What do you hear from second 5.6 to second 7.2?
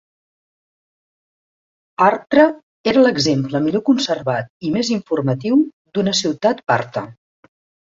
d'una ciutat parta.